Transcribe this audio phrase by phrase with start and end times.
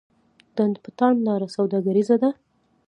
[0.55, 2.29] ډنډ پټان لاره سوداګریزه ده؟